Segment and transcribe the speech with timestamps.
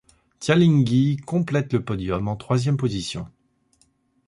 [0.39, 3.27] Tjallingii complète le podium en troisième position.